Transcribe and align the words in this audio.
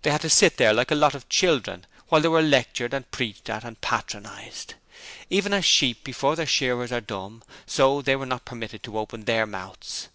They 0.00 0.10
had 0.10 0.22
to 0.22 0.30
sit 0.30 0.56
there 0.56 0.72
like 0.72 0.90
a 0.90 0.94
lot 0.94 1.14
of 1.14 1.28
children 1.28 1.84
while 2.08 2.22
they 2.22 2.28
were 2.28 2.40
lectured 2.40 2.94
and 2.94 3.10
preached 3.10 3.50
at 3.50 3.64
and 3.64 3.78
patronized. 3.82 4.72
Even 5.28 5.52
as 5.52 5.66
sheep 5.66 6.02
before 6.04 6.36
their 6.36 6.46
shearers 6.46 6.90
are 6.90 7.02
dumb, 7.02 7.42
so 7.66 8.00
they 8.00 8.16
were 8.16 8.24
not 8.24 8.46
permitted 8.46 8.82
to 8.84 8.98
open 8.98 9.26
their 9.26 9.44
mouths. 9.46 10.06